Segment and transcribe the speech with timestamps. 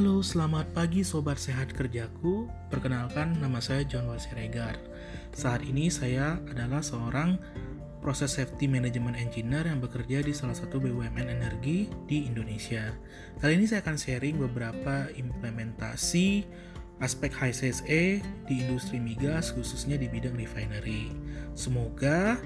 [0.00, 2.48] Halo, selamat pagi Sobat Sehat Kerjaku.
[2.72, 4.80] Perkenalkan, nama saya John Wasiregar.
[5.36, 7.36] Saat ini saya adalah seorang
[8.00, 12.96] proses safety management engineer yang bekerja di salah satu BUMN energi di Indonesia.
[13.44, 16.48] Kali ini saya akan sharing beberapa implementasi
[17.04, 21.12] aspek high CSA di industri migas khususnya di bidang refinery.
[21.52, 22.40] Semoga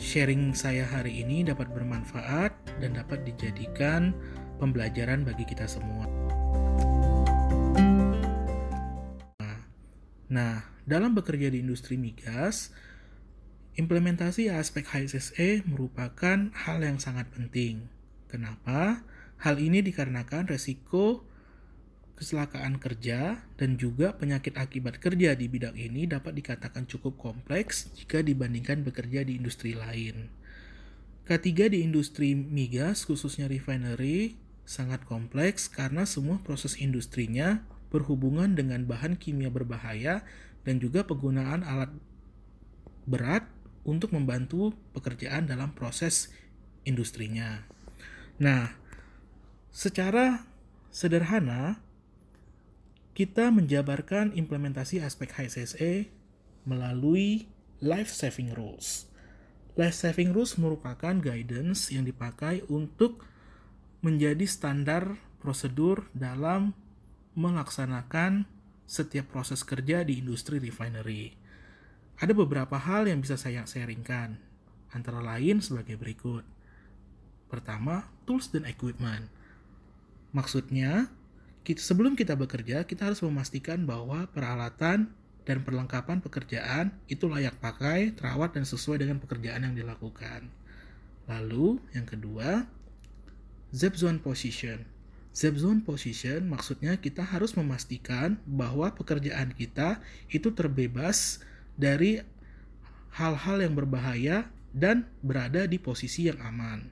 [0.00, 4.16] sharing saya hari ini dapat bermanfaat dan dapat dijadikan
[4.56, 6.08] pembelajaran bagi kita semua.
[10.26, 12.74] Nah, dalam bekerja di industri migas,
[13.78, 17.86] implementasi aspek HSSE merupakan hal yang sangat penting.
[18.26, 19.06] Kenapa?
[19.38, 21.22] Hal ini dikarenakan resiko
[22.16, 28.24] kecelakaan kerja dan juga penyakit akibat kerja di bidang ini dapat dikatakan cukup kompleks jika
[28.24, 30.32] dibandingkan bekerja di industri lain.
[31.28, 37.62] Ketiga di industri migas, khususnya refinery, sangat kompleks karena semua proses industrinya
[37.96, 40.20] berhubungan dengan bahan kimia berbahaya
[40.68, 41.88] dan juga penggunaan alat
[43.08, 43.48] berat
[43.88, 46.28] untuk membantu pekerjaan dalam proses
[46.84, 47.64] industrinya.
[48.36, 48.74] Nah,
[49.70, 50.44] secara
[50.92, 51.80] sederhana
[53.16, 56.12] kita menjabarkan implementasi aspek HSSE
[56.68, 57.48] melalui
[57.80, 59.08] life saving rules.
[59.78, 63.24] Life saving rules merupakan guidance yang dipakai untuk
[64.04, 66.76] menjadi standar prosedur dalam
[67.36, 68.48] melaksanakan
[68.88, 71.36] setiap proses kerja di industri refinery.
[72.16, 74.40] Ada beberapa hal yang bisa saya sharingkan,
[74.96, 76.48] antara lain sebagai berikut.
[77.52, 79.28] Pertama, tools dan equipment.
[80.32, 81.12] Maksudnya,
[81.60, 85.12] kita, sebelum kita bekerja, kita harus memastikan bahwa peralatan
[85.46, 90.48] dan perlengkapan pekerjaan itu layak pakai, terawat, dan sesuai dengan pekerjaan yang dilakukan.
[91.28, 92.64] Lalu, yang kedua,
[93.76, 94.95] zip zone position.
[95.36, 100.00] Safe zone position maksudnya kita harus memastikan bahwa pekerjaan kita
[100.32, 101.44] itu terbebas
[101.76, 102.24] dari
[103.12, 106.88] hal-hal yang berbahaya dan berada di posisi yang aman.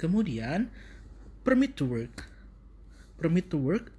[0.00, 0.72] Kemudian,
[1.44, 2.32] permit to work.
[3.20, 3.92] Permit to work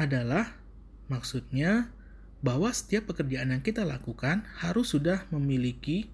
[0.00, 0.56] adalah
[1.12, 1.92] maksudnya
[2.40, 6.08] bahwa setiap pekerjaan yang kita lakukan harus sudah memiliki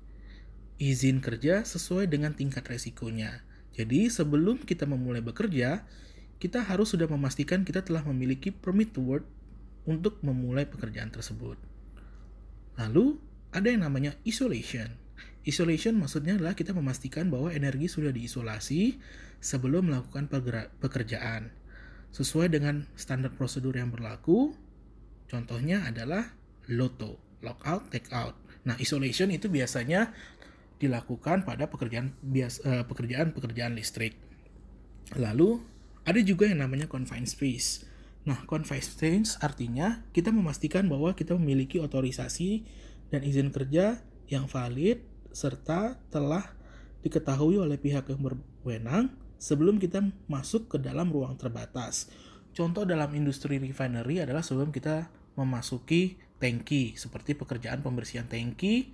[0.82, 3.46] izin kerja sesuai dengan tingkat resikonya.
[3.70, 5.86] Jadi, sebelum kita memulai bekerja,
[6.36, 9.24] kita harus sudah memastikan kita telah memiliki permit to work
[9.88, 11.56] untuk memulai pekerjaan tersebut.
[12.76, 13.16] Lalu,
[13.54, 14.92] ada yang namanya isolation.
[15.46, 18.98] Isolation maksudnya adalah kita memastikan bahwa energi sudah diisolasi
[19.40, 20.28] sebelum melakukan
[20.82, 21.54] pekerjaan.
[22.12, 24.52] Sesuai dengan standar prosedur yang berlaku,
[25.30, 26.34] contohnya adalah
[26.66, 27.16] LOTO,
[27.46, 28.34] lockout, take out.
[28.66, 30.10] Nah, isolation itu biasanya
[30.76, 34.18] dilakukan pada pekerjaan eh, pekerjaan-pekerjaan listrik.
[35.14, 35.75] Lalu
[36.06, 37.82] ada juga yang namanya confined space.
[38.22, 42.62] Nah, confined space artinya kita memastikan bahwa kita memiliki otorisasi
[43.10, 44.00] dan izin kerja
[44.30, 45.02] yang valid
[45.34, 46.54] serta telah
[47.02, 52.10] diketahui oleh pihak yang berwenang sebelum kita masuk ke dalam ruang terbatas.
[52.56, 58.90] Contoh dalam industri refinery adalah sebelum kita memasuki tangki, seperti pekerjaan pembersihan tangki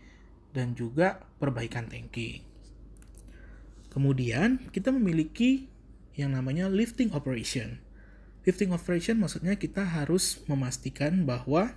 [0.50, 2.42] dan juga perbaikan tangki.
[3.88, 5.71] Kemudian, kita memiliki
[6.18, 7.80] yang namanya lifting operation.
[8.42, 11.72] Lifting operation maksudnya kita harus memastikan bahwa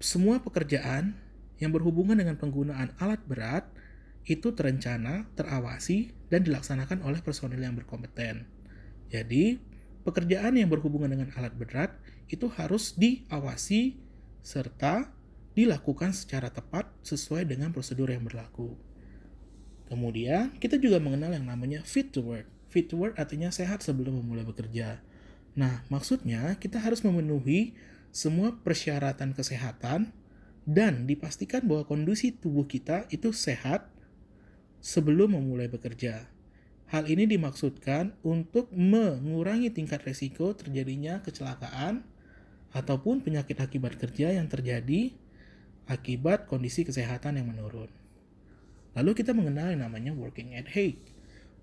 [0.00, 1.16] semua pekerjaan
[1.62, 3.64] yang berhubungan dengan penggunaan alat berat
[4.24, 8.48] itu terencana, terawasi, dan dilaksanakan oleh personil yang berkompeten.
[9.12, 9.60] Jadi,
[10.02, 11.92] pekerjaan yang berhubungan dengan alat berat
[12.32, 14.00] itu harus diawasi
[14.40, 15.12] serta
[15.54, 18.74] dilakukan secara tepat sesuai dengan prosedur yang berlaku.
[19.86, 22.48] Kemudian, kita juga mengenal yang namanya fit to work.
[22.74, 24.98] Fit to work artinya sehat sebelum memulai bekerja.
[25.54, 27.78] Nah, maksudnya kita harus memenuhi
[28.10, 30.10] semua persyaratan kesehatan
[30.66, 33.86] dan dipastikan bahwa kondisi tubuh kita itu sehat
[34.82, 36.26] sebelum memulai bekerja.
[36.90, 42.02] Hal ini dimaksudkan untuk mengurangi tingkat resiko terjadinya kecelakaan
[42.74, 45.14] ataupun penyakit akibat kerja yang terjadi
[45.86, 47.86] akibat kondisi kesehatan yang menurun.
[48.98, 51.13] Lalu kita mengenal yang namanya working at height.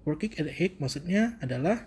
[0.04, 1.86] Working at height maksudnya adalah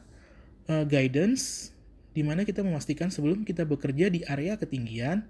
[0.70, 1.74] uh, guidance
[2.14, 5.26] di mana kita memastikan sebelum kita bekerja di area ketinggian,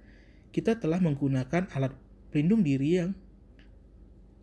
[0.52, 1.96] kita telah menggunakan alat
[2.28, 3.10] pelindung diri yang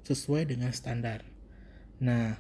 [0.02, 1.22] sesuai dengan standar.
[2.02, 2.34] Nah,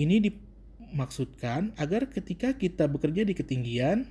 [0.00, 4.08] ini dimaksudkan agar ketika kita bekerja di ketinggian,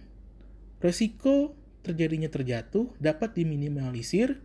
[0.78, 4.38] resiko terjadinya terjatuh dapat diminimalisir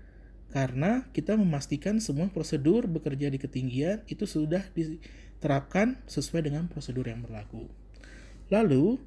[0.50, 4.98] karena kita memastikan semua prosedur bekerja di ketinggian itu sudah di,
[5.38, 7.70] terapkan sesuai dengan prosedur yang berlaku.
[8.50, 8.98] Lalu,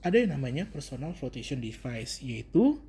[0.00, 2.80] ada yang namanya personal flotation device, yaitu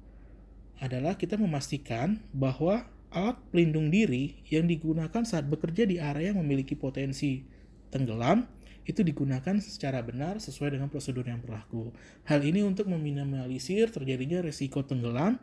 [0.80, 6.78] adalah kita memastikan bahwa alat pelindung diri yang digunakan saat bekerja di area yang memiliki
[6.78, 7.44] potensi
[7.92, 8.48] tenggelam
[8.88, 11.94] itu digunakan secara benar sesuai dengan prosedur yang berlaku.
[12.26, 15.38] Hal ini untuk meminimalisir terjadinya risiko tenggelam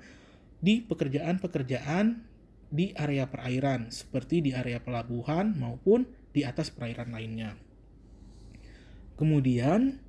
[0.58, 2.35] di pekerjaan-pekerjaan
[2.70, 7.56] di area perairan, seperti di area pelabuhan maupun di atas perairan lainnya.
[9.16, 10.02] Kemudian,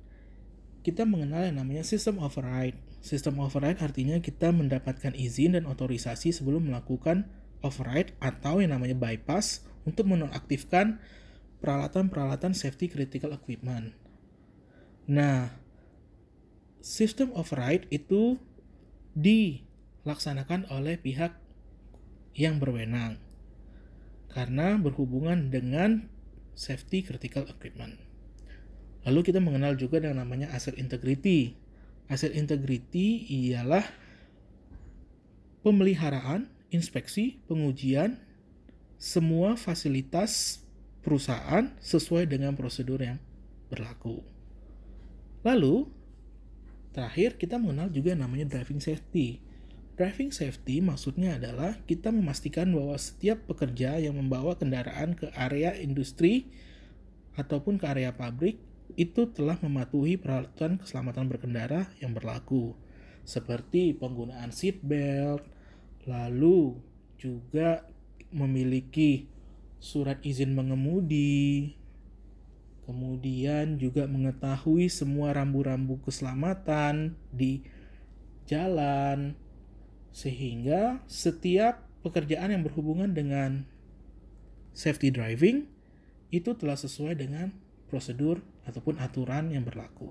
[0.84, 2.76] kita mengenal yang namanya system override.
[3.00, 7.30] System override artinya kita mendapatkan izin dan otorisasi sebelum melakukan
[7.64, 11.00] override atau yang namanya bypass untuk menonaktifkan
[11.58, 13.96] peralatan-peralatan safety critical equipment.
[15.08, 15.56] Nah,
[16.84, 18.36] sistem override itu
[19.16, 21.34] dilaksanakan oleh pihak
[22.38, 23.18] yang berwenang
[24.30, 26.06] karena berhubungan dengan
[26.54, 27.98] safety critical equipment.
[29.02, 31.58] Lalu kita mengenal juga yang namanya asset integrity.
[32.06, 33.82] Asset integrity ialah
[35.66, 38.22] pemeliharaan, inspeksi, pengujian
[38.98, 40.62] semua fasilitas
[41.02, 43.18] perusahaan sesuai dengan prosedur yang
[43.70, 44.22] berlaku.
[45.46, 45.86] Lalu,
[46.90, 49.47] terakhir kita mengenal juga namanya driving safety.
[49.98, 56.46] Driving safety maksudnya adalah kita memastikan bahwa setiap pekerja yang membawa kendaraan ke area industri
[57.34, 58.62] ataupun ke area pabrik
[58.94, 62.78] itu telah mematuhi peralatan keselamatan berkendara yang berlaku,
[63.26, 65.42] seperti penggunaan seat belt,
[66.06, 66.78] lalu
[67.18, 67.82] juga
[68.30, 69.26] memiliki
[69.82, 71.74] surat izin mengemudi,
[72.86, 77.66] kemudian juga mengetahui semua rambu-rambu keselamatan di
[78.46, 79.34] jalan,
[80.18, 83.70] sehingga setiap pekerjaan yang berhubungan dengan
[84.74, 85.70] safety driving
[86.34, 87.54] itu telah sesuai dengan
[87.86, 90.10] prosedur ataupun aturan yang berlaku.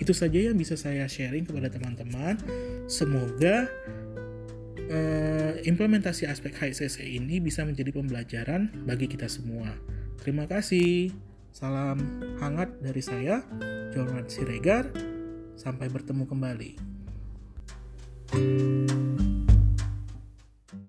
[0.00, 2.34] itu saja yang bisa saya sharing kepada teman-teman.
[2.90, 3.70] Semoga
[4.90, 9.70] uh, implementasi aspek HSSE ini bisa menjadi pembelajaran bagi kita semua.
[10.18, 11.29] Terima kasih.
[11.50, 11.98] Salam
[12.38, 13.42] hangat dari saya,
[13.90, 14.90] John Siregar.
[15.58, 16.70] Sampai bertemu kembali.
[18.30, 19.29] thank you